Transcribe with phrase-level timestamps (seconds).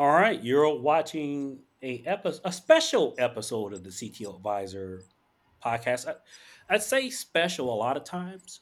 [0.00, 5.02] All right, you're watching a epi- a special episode of the CTO Advisor
[5.62, 6.08] podcast.
[6.08, 6.14] I,
[6.70, 8.60] I'd say special a lot of times.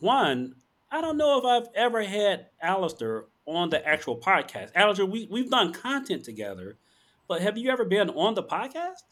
[0.00, 0.56] One,
[0.92, 4.68] I don't know if I've ever had Alastair on the actual podcast.
[4.74, 6.76] Alastair, we, we've done content together,
[7.26, 9.04] but have you ever been on the podcast?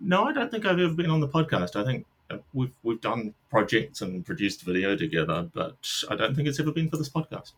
[0.00, 1.76] No, I don't think I've ever been on the podcast.
[1.76, 5.76] I think uh, we've we've done projects and produced video together, but
[6.08, 7.52] I don't think it's ever been for this podcast.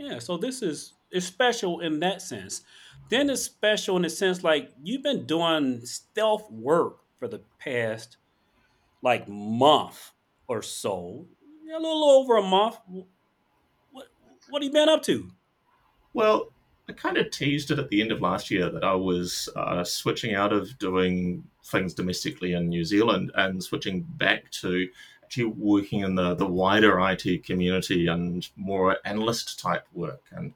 [0.00, 2.62] Yeah, so this is special in that sense.
[3.10, 8.16] Then it's special in the sense like you've been doing stealth work for the past
[9.02, 10.12] like month
[10.48, 11.26] or so,
[11.70, 12.78] a little over a month.
[13.92, 14.06] What
[14.48, 15.30] what have you been up to?
[16.14, 16.48] Well,
[16.88, 19.84] I kind of teased it at the end of last year that I was uh,
[19.84, 24.88] switching out of doing things domestically in New Zealand and switching back to
[25.30, 30.22] actually working in the, the wider IT community and more analyst type work.
[30.32, 30.52] And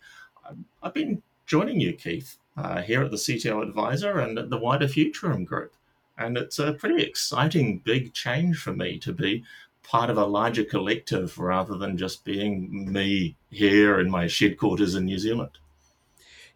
[0.82, 4.88] I've been joining you, Keith, uh, here at the CTO Advisor and at the wider
[4.88, 5.76] Futurum Group.
[6.18, 9.44] And it's a pretty exciting, big change for me to be
[9.84, 14.96] part of a larger collective rather than just being me here in my shed quarters
[14.96, 15.58] in New Zealand.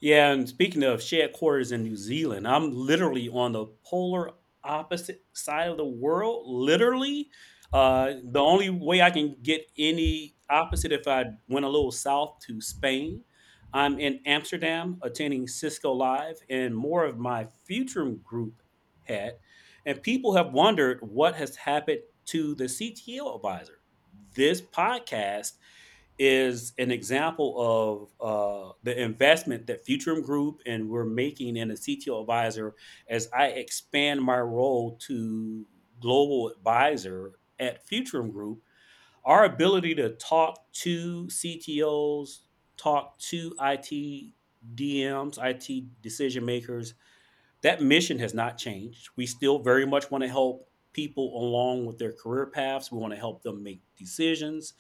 [0.01, 4.33] Yeah, and speaking of shed quarters in New Zealand, I'm literally on the polar
[4.64, 6.45] opposite side of the world.
[6.47, 7.31] Literally,
[7.72, 12.38] uh, the only way I can get any opposite if I went a little south
[12.47, 13.22] to Spain.
[13.72, 18.62] I'm in Amsterdam attending Cisco Live, and more of my Futurum group
[19.05, 19.41] hat.
[19.84, 23.80] And people have wondered what has happened to the CTO advisor.
[24.34, 25.52] This podcast
[26.19, 31.74] is an example of uh, the investment that Futurum Group and we're making in a
[31.74, 32.74] CTO advisor
[33.08, 35.66] as I expand my role to
[36.00, 38.61] global advisor at Futurum Group.
[39.25, 42.39] Our ability to talk to CTOs,
[42.77, 44.33] talk to IT
[44.75, 46.95] DMs, IT decision makers,
[47.62, 49.11] that mission has not changed.
[49.17, 52.91] We still very much want to help people along with their career paths.
[52.92, 54.75] We want to help them make decisions.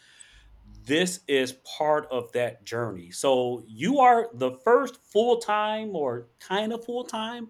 [0.84, 3.10] This is part of that journey.
[3.10, 7.48] So you are the first full time or kind of full time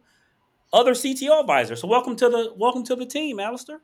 [0.72, 1.76] other CTO advisor.
[1.76, 3.80] So welcome to the welcome to the team, Alastair.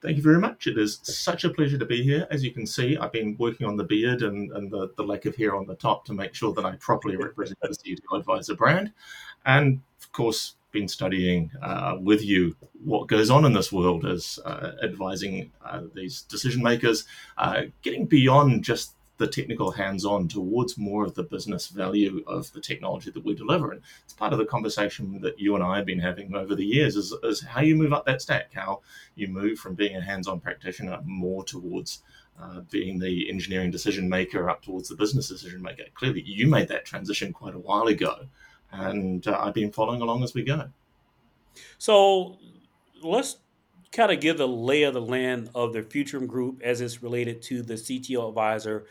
[0.00, 0.66] Thank you very much.
[0.66, 2.26] It is such a pleasure to be here.
[2.30, 5.26] As you can see, I've been working on the beard and, and the, the lack
[5.26, 8.54] of hair on the top to make sure that I properly represent the CTO Advisor
[8.54, 8.92] brand.
[9.44, 14.38] And of course, been studying uh, with you what goes on in this world as
[14.44, 17.04] uh, advising uh, these decision makers,
[17.38, 22.60] uh, getting beyond just the technical hands-on towards more of the business value of the
[22.60, 23.72] technology that we deliver.
[23.72, 26.64] And it's part of the conversation that you and I have been having over the
[26.64, 28.80] years is, is how you move up that stack, how
[29.16, 32.02] you move from being a hands-on practitioner more towards
[32.40, 35.82] uh, being the engineering decision maker up towards the business decision maker.
[35.94, 38.26] Clearly, you made that transition quite a while ago,
[38.70, 40.68] and uh, I've been following along as we go.
[41.78, 42.38] So
[43.02, 43.38] let's
[43.90, 47.42] kind of give the lay of the land of the Futurum Group as it's related
[47.42, 48.86] to the CTO advisor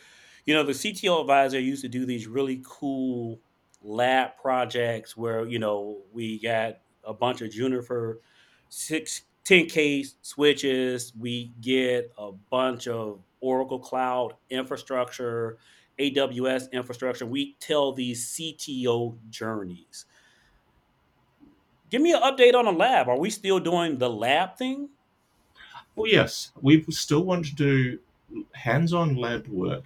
[0.48, 3.38] you know, the CTO advisor used to do these really cool
[3.84, 8.22] lab projects where, you know, we got a bunch of Juniper
[8.70, 15.58] six 10K switches, we get a bunch of Oracle Cloud infrastructure,
[16.00, 17.26] AWS infrastructure.
[17.26, 20.06] We tell these CTO journeys.
[21.90, 23.10] Give me an update on the lab.
[23.10, 24.90] Are we still doing the lab thing?
[25.96, 28.00] Well, yes, we still want to do
[28.54, 29.84] hands on lab work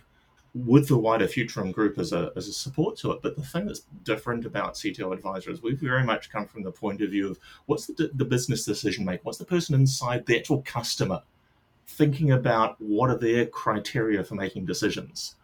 [0.53, 3.21] with the wider Futurum group as a, as a support to it.
[3.21, 6.71] But the thing that's different about CTO Advisor is we've very much come from the
[6.71, 10.37] point of view of what's the, the business decision maker, what's the person inside the
[10.37, 11.21] actual customer
[11.87, 15.35] thinking about what are their criteria for making decisions.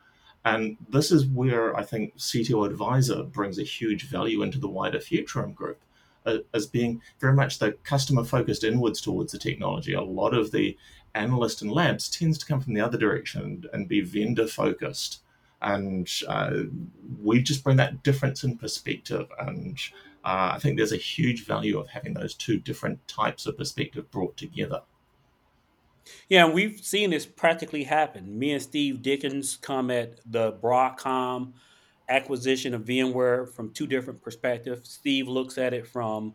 [0.45, 4.99] And this is where I think CTO Advisor brings a huge value into the wider
[4.99, 5.81] Futurum group
[6.25, 9.93] uh, as being very much the customer focused inwards towards the technology.
[9.93, 10.77] A lot of the
[11.17, 15.21] analyst and labs tends to come from the other direction and be vendor focused.
[15.61, 16.51] And uh,
[17.21, 19.27] we just bring that difference in perspective.
[19.39, 19.77] And
[20.23, 24.09] uh, I think there's a huge value of having those two different types of perspective
[24.11, 24.81] brought together.
[26.29, 28.37] Yeah, and we've seen this practically happen.
[28.37, 31.53] Me and Steve Dickens come at the Broadcom
[32.09, 34.89] acquisition of VMware from two different perspectives.
[34.89, 36.33] Steve looks at it from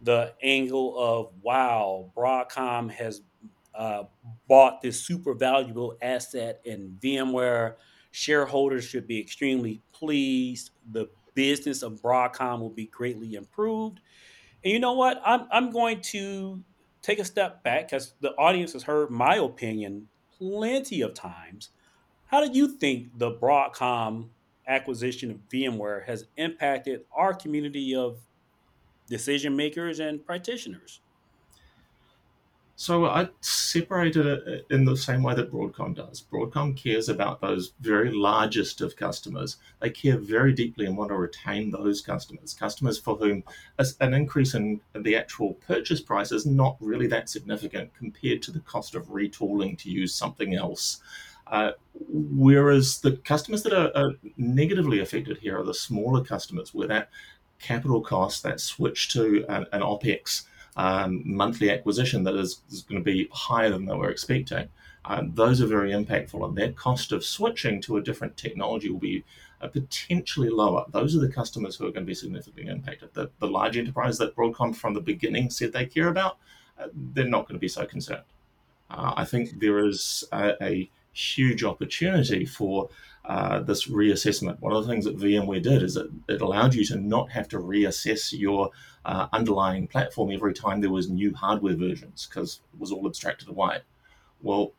[0.00, 3.22] the angle of wow, Broadcom has
[3.78, 4.02] uh,
[4.48, 7.76] bought this super valuable asset in VMware.
[8.10, 10.70] Shareholders should be extremely pleased.
[10.90, 14.00] The business of Broadcom will be greatly improved.
[14.64, 15.22] And you know what?
[15.24, 16.62] I'm, I'm going to
[17.02, 21.70] take a step back because the audience has heard my opinion plenty of times.
[22.26, 24.30] How do you think the Broadcom
[24.66, 28.18] acquisition of VMware has impacted our community of
[29.08, 31.00] decision makers and practitioners?
[32.80, 36.24] So I separated it in the same way that Broadcom does.
[36.32, 39.56] Broadcom cares about those very largest of customers.
[39.80, 42.54] They care very deeply and want to retain those customers.
[42.54, 43.42] Customers for whom
[44.00, 48.60] an increase in the actual purchase price is not really that significant compared to the
[48.60, 51.00] cost of retooling to use something else.
[51.48, 51.72] Uh,
[52.08, 57.10] whereas the customers that are, are, negatively affected here are the smaller customers, where that
[57.58, 60.44] capital cost, that switch to an, an OPEX
[60.78, 64.68] um, monthly acquisition that is, is, going to be higher than they were expecting.
[65.04, 69.00] Uh, those are very impactful, and their cost of switching to a different technology will
[69.00, 69.24] be
[69.60, 70.84] uh, potentially lower.
[70.90, 73.12] Those are the customers who are going to be significantly impacted.
[73.12, 76.38] The, the large enterprise that Broadcom from the beginning said they care about,
[76.78, 78.22] uh, they're not going to be so concerned.
[78.88, 82.88] Uh, I think there is a, a huge opportunity for
[83.28, 84.58] uh, this reassessment.
[84.60, 87.46] One of the things that VMware did is that it allowed you to not have
[87.48, 88.70] to reassess your
[89.04, 93.48] uh, underlying platform every time there was new hardware versions because it was all abstracted
[93.48, 93.80] away.
[94.40, 94.72] Well,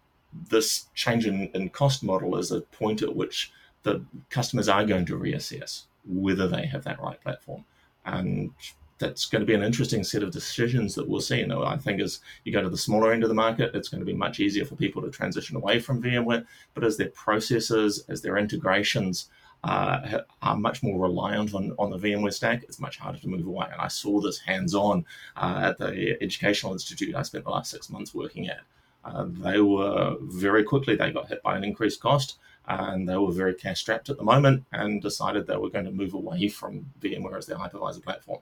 [0.50, 3.52] this change in, in cost model is a point at which
[3.84, 7.66] the customers are going to reassess whether they have that right platform.
[8.04, 8.52] And
[9.00, 11.40] that's going to be an interesting set of decisions that we'll see.
[11.40, 13.88] You know, I think as you go to the smaller end of the market, it's
[13.88, 16.46] going to be much easier for people to transition away from VMware.
[16.74, 19.30] But as their processes, as their integrations
[19.64, 23.48] uh, are much more reliant on, on the VMware stack, it's much harder to move
[23.48, 23.68] away.
[23.72, 25.06] And I saw this hands on
[25.38, 28.62] uh, at the educational institute I spent the last six months working at.
[29.06, 32.38] Uh, they were very quickly, they got hit by an increased cost
[32.68, 35.92] and they were very cash strapped at the moment and decided they were going to
[35.92, 38.42] move away from VMware as their hypervisor platform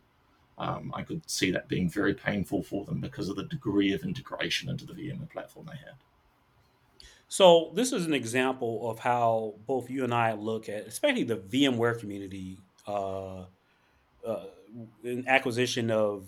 [0.57, 4.04] um, I could see that being very painful for them because of the degree of
[4.04, 5.95] integration into the VMware platform they had.
[7.27, 11.38] So this is an example of how both you and I look at, especially the
[11.38, 12.57] VMware community,
[12.88, 13.45] uh,
[14.25, 14.45] uh,
[15.27, 16.27] acquisition of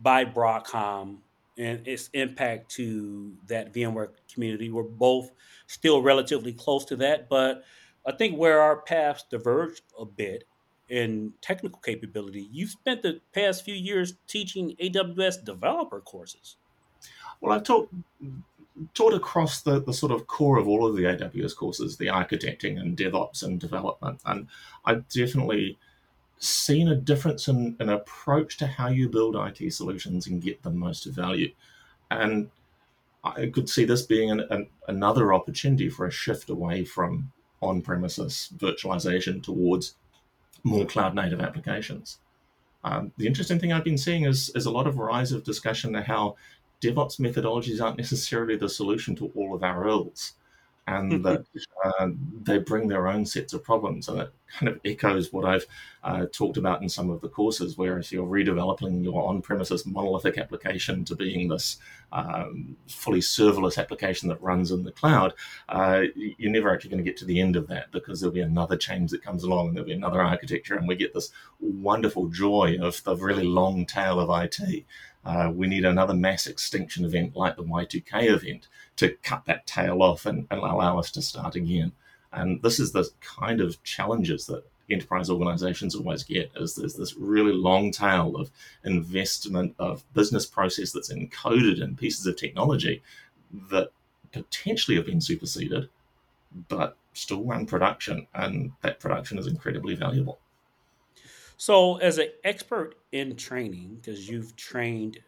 [0.00, 1.18] by Broadcom
[1.58, 4.70] and its impact to that VMware community.
[4.70, 5.30] We're both
[5.66, 7.64] still relatively close to that, but
[8.04, 10.44] I think where our paths diverge a bit
[10.88, 12.48] in technical capability.
[12.52, 16.56] You've spent the past few years teaching AWS developer courses.
[17.40, 17.88] Well, I've taught
[18.94, 22.78] taught across the, the sort of core of all of the AWS courses, the architecting
[22.78, 24.20] and DevOps and development.
[24.26, 24.48] And
[24.84, 25.78] I've definitely
[26.38, 30.70] seen a difference in an approach to how you build IT solutions and get the
[30.70, 31.52] most value.
[32.10, 32.50] And
[33.24, 37.80] I could see this being an, an, another opportunity for a shift away from on
[37.80, 39.94] premises virtualization towards
[40.66, 42.18] more cloud native applications.
[42.82, 45.94] Um, the interesting thing I've been seeing is, is a lot of rise of discussion
[45.94, 46.36] of how
[46.80, 50.34] DevOps methodologies aren't necessarily the solution to all of our ills
[50.86, 51.44] and that
[51.84, 52.08] uh,
[52.42, 54.08] they bring their own sets of problems.
[54.08, 55.66] And it kind of echoes what I've
[56.04, 59.84] uh, talked about in some of the courses, where if you're redeveloping your on premises
[59.86, 61.78] monolithic application to being this
[62.12, 65.34] um, fully serverless application that runs in the cloud,
[65.68, 68.40] uh, you're never actually going to get to the end of that because there'll be
[68.40, 72.28] another change that comes along and there'll be another architecture, and we get this wonderful
[72.28, 74.84] joy of the really long tail of IT.
[75.26, 80.00] Uh, we need another mass extinction event like the Y2K event to cut that tail
[80.00, 81.90] off and, and allow us to start again.
[82.32, 87.16] And this is the kind of challenges that enterprise organizations always get is there's this
[87.16, 88.52] really long tail of
[88.84, 93.02] investment of business process that's encoded in pieces of technology
[93.70, 93.90] that
[94.30, 95.88] potentially have been superseded
[96.68, 100.38] but still run production and that production is incredibly valuable
[101.56, 105.18] so, as an expert in training, because you've trained,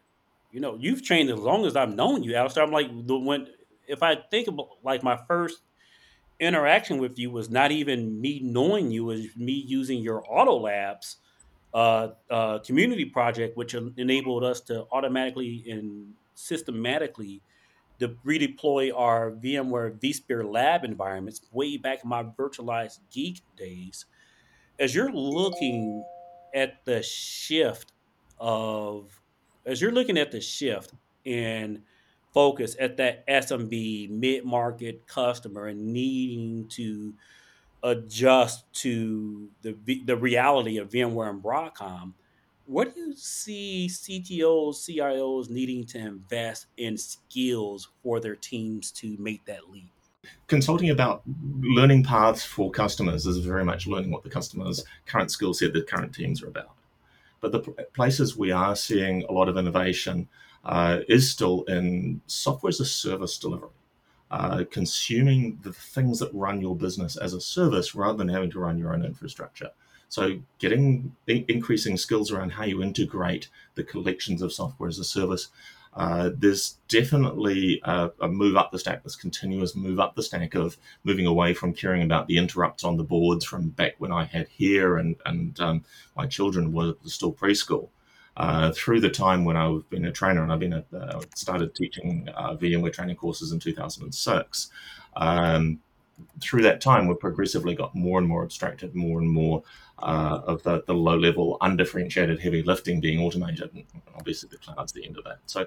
[0.51, 2.63] you know, you've trained as long as I've known you, Alastair.
[2.63, 3.47] I'm like the when
[3.87, 5.61] if I think about like my first
[6.39, 11.17] interaction with you was not even me knowing you, was me using your Auto Labs
[11.73, 17.41] uh, uh, community project, which enabled us to automatically and systematically
[17.99, 24.05] de- redeploy our VMware vSphere lab environments way back in my virtualized geek days.
[24.79, 26.03] As you're looking
[26.53, 27.93] at the shift
[28.39, 29.21] of
[29.65, 30.93] as you're looking at the shift
[31.25, 31.83] in
[32.33, 37.13] focus at that SMB mid market customer and needing to
[37.83, 39.75] adjust to the
[40.05, 42.13] the reality of VMware and Broadcom,
[42.65, 49.17] what do you see CTOs, CIOs needing to invest in skills for their teams to
[49.17, 49.98] make that leap?
[50.47, 51.21] Consulting about
[51.61, 55.81] learning paths for customers is very much learning what the customer's current skill set, the
[55.81, 56.75] current teams are about.
[57.41, 57.59] But the
[57.93, 60.27] places we are seeing a lot of innovation
[60.65, 63.69] uh, is still in software as a service delivery.
[64.31, 68.59] uh, consuming the things that run your business as a service rather than having to
[68.59, 69.71] run your own infrastructure.
[70.07, 75.49] So, getting increasing skills around how you integrate the collections of software as a service.
[75.93, 80.53] Uh, there's definitely a, a, move up the stack, this continuous move up the stack
[80.55, 84.25] of moving away from caring about the interrupts on the boards from back when I
[84.25, 85.83] had hair and, and um,
[86.15, 87.89] my children were still preschool.
[88.37, 92.29] Uh, through the time when I've been a trainer and I've been uh, started teaching
[92.33, 94.69] uh, VMware training courses in 2006.
[95.17, 95.79] Um,
[96.39, 99.63] through that time, we've progressively got more and more abstracted, more and more
[100.01, 103.69] uh, of the, the low level, undifferentiated heavy lifting being automated.
[103.73, 103.83] And
[104.15, 105.39] obviously, the cloud's the end of that.
[105.45, 105.65] So,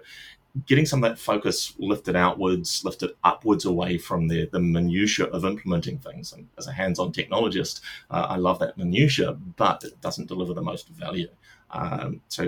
[0.66, 5.44] getting some of that focus lifted outwards, lifted upwards away from the, the minutiae of
[5.44, 6.32] implementing things.
[6.32, 10.52] And as a hands on technologist, uh, I love that minutiae, but it doesn't deliver
[10.52, 11.28] the most value.
[11.70, 12.44] Um, so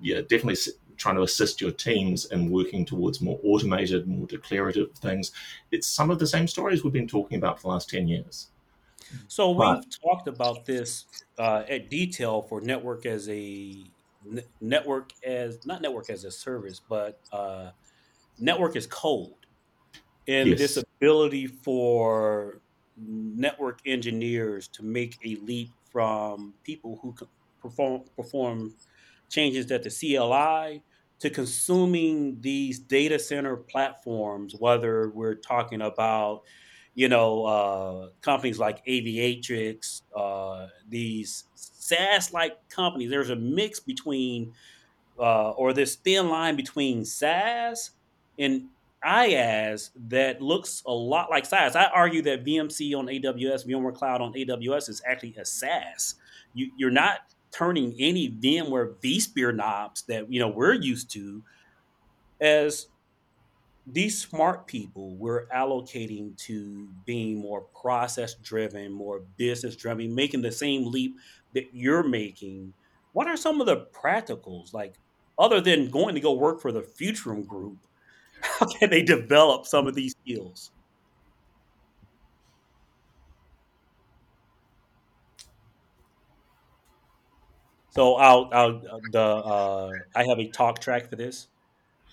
[0.00, 0.56] yeah, definitely
[0.96, 5.32] trying to assist your teams in working towards more automated, more declarative things.
[5.72, 8.51] It's some of the same stories we've been talking about for the last 10 years.
[9.28, 11.06] So we've talked about this
[11.38, 13.84] uh, at detail for network as a
[14.60, 17.70] network as not network as a service, but uh,
[18.38, 19.32] network as code,
[20.28, 20.58] and yes.
[20.58, 22.60] this ability for
[22.96, 27.14] network engineers to make a leap from people who
[27.60, 28.74] perform perform
[29.28, 30.82] changes at the CLI
[31.22, 36.42] to consuming these data center platforms, whether we're talking about,
[36.94, 43.10] you know, uh, companies like Aviatrix, uh, these SaaS-like companies.
[43.10, 44.52] There's a mix between,
[45.18, 47.90] uh, or this thin line between SaaS
[48.38, 48.66] and
[49.04, 51.74] IaaS that looks a lot like SaaS.
[51.74, 56.16] I argue that VMC on AWS, VMware Cloud on AWS is actually a SaaS.
[56.54, 57.20] You, you're not
[57.50, 61.42] turning any VMware vSphere knobs that you know we're used to
[62.40, 62.88] as
[63.86, 70.52] these smart people we're allocating to being more process driven, more business driven, making the
[70.52, 71.16] same leap
[71.54, 72.74] that you're making.
[73.12, 74.98] What are some of the practicals like
[75.38, 77.78] other than going to go work for the Futurum group?
[78.42, 80.70] How can they develop some of these skills?
[87.90, 88.80] So I'll, I'll
[89.12, 91.48] the uh, I have a talk track for this.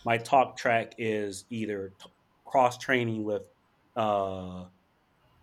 [0.06, 2.10] My talk track is either t-
[2.46, 3.44] cross training with
[3.96, 4.66] uh,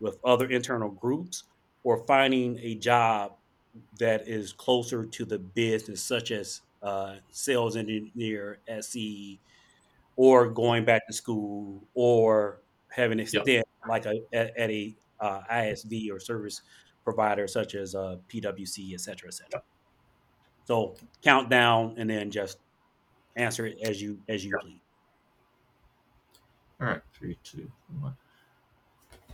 [0.01, 1.45] with other internal groups
[1.85, 3.33] or finding a job
[3.99, 9.39] that is closer to the business, such as uh, sales engineer, SE,
[10.17, 13.65] or going back to school, or having a stint yep.
[13.89, 16.63] like a at, at a uh, ISV or service
[17.05, 19.51] provider such as uh, PwC, et cetera, et cetera.
[19.55, 19.65] Yep.
[20.65, 22.59] So countdown and then just
[23.37, 24.81] answer it as you as you please.
[26.81, 28.17] All right, three, two, one.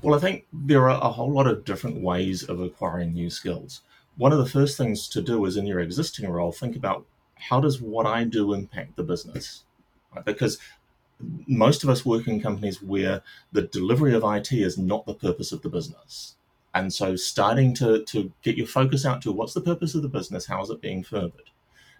[0.02, 3.82] Well, I think there are a whole lot of different ways of acquiring new skills.
[4.16, 7.06] One of the first things to do is in your existing role, think about
[7.37, 9.64] how does what I do impact the business?
[10.14, 10.25] Right?
[10.25, 10.59] Because
[11.47, 15.52] most of us work in companies where the delivery of IT is not the purpose
[15.52, 16.37] of the business.
[16.75, 20.09] And so starting to, to get your focus out to what's the purpose of the
[20.09, 21.50] business, how is it being furthered?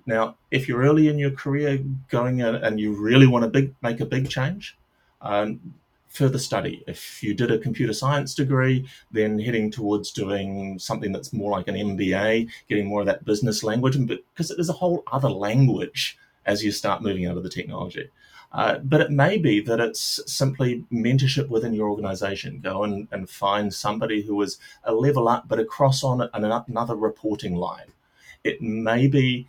[0.07, 3.75] Now, if you're early in your career going in and you really want to big,
[3.83, 4.77] make a big change,
[5.21, 5.75] um,
[6.09, 6.85] further study.
[6.87, 11.69] If you did a computer science degree, then heading towards doing something that's more like
[11.69, 16.63] an MBA, getting more of that business language, because there's a whole other language as
[16.63, 18.09] you start moving out of the technology.
[18.53, 22.61] Uh, but it may be that it's simply mentorship within your organization.
[22.61, 27.55] Go and, and find somebody who is a level up, but across on another reporting
[27.55, 27.87] line.
[28.45, 29.49] It may be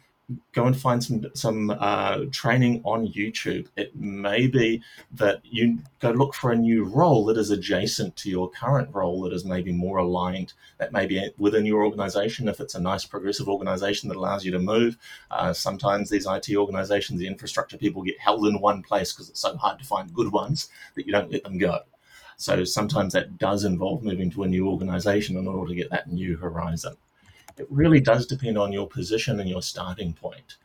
[0.52, 3.68] go and find some some uh, training on YouTube.
[3.76, 4.82] It may be
[5.14, 9.22] that you go look for a new role that is adjacent to your current role
[9.22, 10.54] that is maybe more aligned.
[10.78, 14.52] That may be within your organization if it's a nice progressive organization that allows you
[14.52, 14.98] to move.
[15.32, 19.42] Uh, sometimes these IT organizations, the infrastructure people get held in one place because it's
[19.42, 21.80] so hard to find good ones that you don't let them go.
[22.38, 26.12] So sometimes that does involve moving to a new organization in order to get that
[26.12, 26.98] new horizon
[27.58, 30.58] it really does depend on your position and your starting point.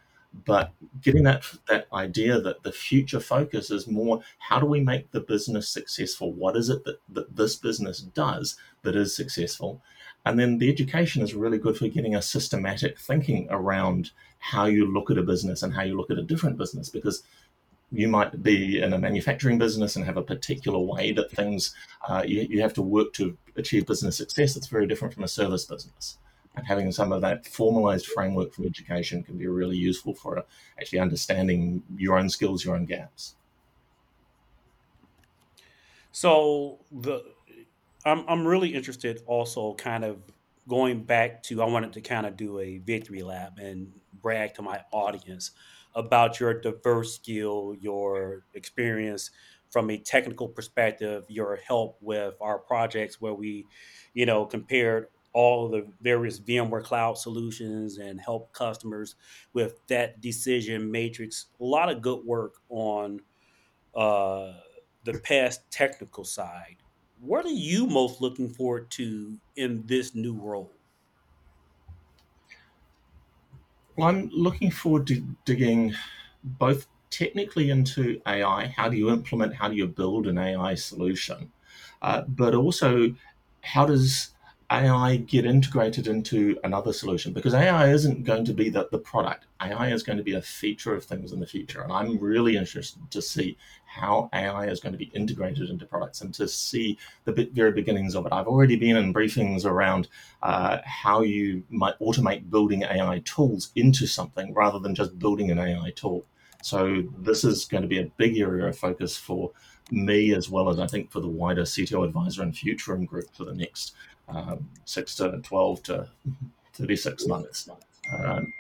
[0.45, 5.11] But getting that that idea that the future focus is more how do we make
[5.11, 6.33] the business successful?
[6.33, 9.83] What is it that, that this business does that is successful?
[10.27, 14.87] And then the education is really good for getting a systematic thinking around how you
[14.87, 17.23] look at a business and how you look at a different business because
[17.91, 21.75] you might be in a manufacturing business and have a particular way that things
[22.07, 25.29] uh, you, you have to work to achieve business success that's very different from a
[25.29, 26.19] service business
[26.59, 30.43] and having some of that formalized framework from education can be really useful for uh,
[30.81, 33.37] actually understanding your own skills, your own gaps.
[36.11, 37.23] So the
[38.05, 40.23] I'm I'm really interested also kind of
[40.69, 44.63] going back to I wanted to kind of do a victory lap and brag to
[44.63, 45.53] my audience
[45.95, 49.31] about your diverse skill, your experience
[49.71, 53.67] from a technical perspective, your help with our projects where we,
[54.15, 59.17] you know, compared all the various VMware cloud solutions and help customers
[59.53, 61.47] with that decision matrix.
[61.61, 63.21] A lot of good work on
[63.95, 64.61] uh,
[65.05, 66.83] the past technical side.
[67.19, 70.79] What are you most looking forward to in this new role?
[73.97, 75.95] Well, I'm looking forward to digging
[76.45, 78.67] both technically into AI.
[78.69, 81.53] How do you implement, how do you build an AI solution?
[82.01, 83.15] Uh, but also,
[83.63, 84.35] how does
[84.71, 87.33] AI get integrated into another solution?
[87.33, 89.47] Because AI isn't going to be the, the product.
[89.63, 91.81] AI is going to be a feature of things in the future.
[91.81, 93.57] And I'm really interested to see
[93.87, 98.15] how AI is going to be integrated into products and to see the very beginnings
[98.15, 98.33] of it.
[98.33, 100.09] I've already been in briefings around
[100.43, 105.59] uh, how you might automate building AI tools into something rather than just building an
[105.59, 106.27] AI tool.
[106.63, 109.53] So this is going to be a big area of focus for
[109.91, 113.45] me as well as I think for the wider CTO advisor and Futurum group for
[113.45, 113.95] the next
[114.29, 116.09] um, six to 12 to
[116.75, 117.69] 36 months.
[118.13, 118.53] Um,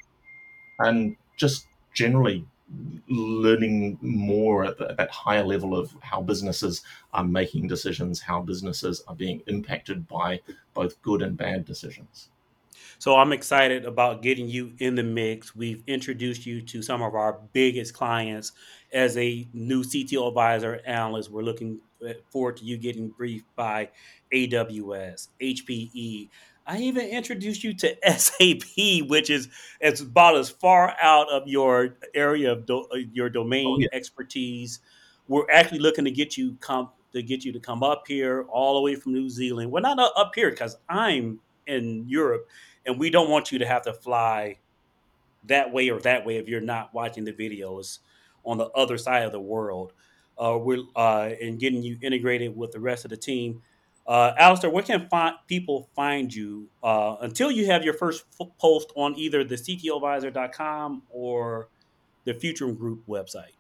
[0.80, 2.44] and just generally
[3.08, 6.82] learning more at, the, at, that higher level of how businesses
[7.14, 10.40] are making decisions, how businesses are being impacted by
[10.74, 12.28] both good and bad decisions.
[12.98, 15.54] So I'm excited about getting you in the mix.
[15.54, 18.52] We've introduced you to some of our biggest clients
[18.92, 21.30] as a new CTO advisor analyst.
[21.30, 21.78] We're looking
[22.30, 23.90] forward to you getting briefed by
[24.32, 26.28] AWS, HPE.
[26.66, 29.48] I even introduced you to SAP, which is
[29.80, 33.88] it's about as far out of your area of do, your domain oh, yeah.
[33.92, 34.80] expertise.
[35.28, 38.74] We're actually looking to get you come to get you to come up here all
[38.74, 39.72] the way from New Zealand.
[39.72, 42.48] We're not up here because I'm in Europe
[42.86, 44.58] and we don't want you to have to fly
[45.44, 47.98] that way or that way if you're not watching the videos
[48.44, 49.92] on the other side of the world.
[50.38, 53.62] Uh, we're uh, and getting you integrated with the rest of the team.
[54.08, 55.06] Uh, Alastair, where can
[55.46, 61.02] people find you uh, until you have your first f- post on either the CTOvisor.com
[61.10, 61.68] or
[62.24, 63.52] the Futurum Group website?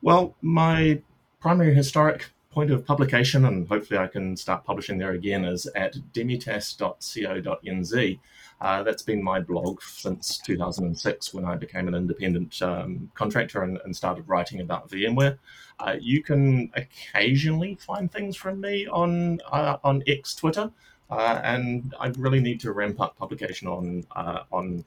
[0.00, 1.02] Well, my
[1.38, 5.94] primary historic point of publication, and hopefully I can start publishing there again, is at
[6.14, 8.18] demitasse.co.nz.
[8.62, 13.78] Uh, that's been my blog since 2006 when I became an independent um, contractor and,
[13.84, 15.36] and, started writing about VMware.
[15.78, 20.72] Uh, you can occasionally find things from me on uh, on X Twitter,
[21.10, 24.82] uh, and I really need to ramp up publication on uh, on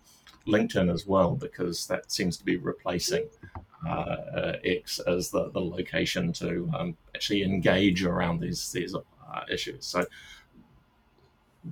[0.47, 3.27] LinkedIn as well because that seems to be replacing
[3.87, 9.85] X as the, the location to um, actually engage around these these uh, issues.
[9.85, 10.05] So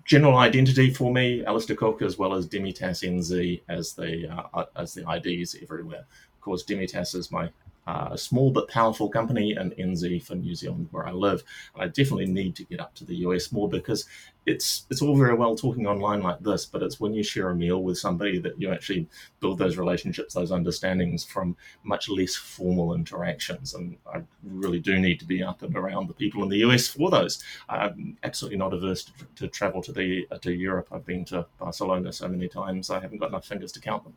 [0.06, 4.94] general identity for me, Alastair Cooke, as well as Demitasse NZ as the uh, as
[4.94, 6.06] the IDs everywhere.
[6.36, 7.50] Of course, Demitasse is my
[7.88, 11.44] uh, a small but powerful company, and NZ for New Zealand, where I live.
[11.74, 14.06] And I definitely need to get up to the US more because
[14.46, 17.56] it's it's all very well talking online like this, but it's when you share a
[17.56, 19.08] meal with somebody that you actually
[19.40, 23.74] build those relationships, those understandings from much less formal interactions.
[23.74, 26.88] And I really do need to be up and around the people in the US
[26.88, 27.44] for those.
[27.70, 30.90] I'm absolutely not averse to, to travel to the to Europe.
[30.92, 34.14] I've been to Barcelona so many times, I haven't got enough fingers to count them.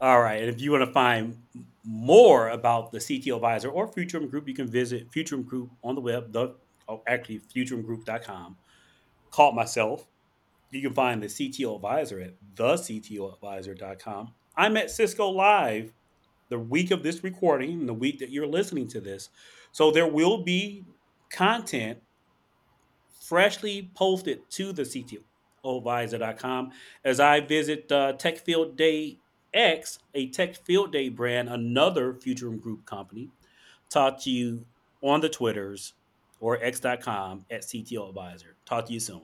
[0.00, 0.40] All right.
[0.40, 1.36] And if you want to find
[1.84, 6.00] more about the CTO Advisor or Futurum Group, you can visit Futurum Group on the
[6.00, 6.54] web, the
[6.88, 8.56] oh, actually futurumgroup.com.
[9.30, 10.06] Call it myself.
[10.70, 14.32] You can find the CTO Advisor at thectoadvisor.com.
[14.56, 15.92] I'm at Cisco Live
[16.50, 19.30] the week of this recording, the week that you're listening to this.
[19.72, 20.84] So there will be
[21.30, 22.00] content
[23.20, 26.72] freshly posted to the CTOadvisor.com
[27.04, 29.19] as I visit uh, Tech Field Day
[29.52, 33.30] X, a Tech Field Day brand, another Futurum Group company,
[33.88, 34.64] talk to you
[35.02, 35.94] on the Twitters
[36.40, 38.56] or x.com at CTO Advisor.
[38.64, 39.22] Talk to you soon.